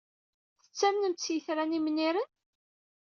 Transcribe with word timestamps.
Tettamnemt 0.63 1.23
s 1.25 1.27
yitran 1.33 1.75
imniren? 1.77 2.29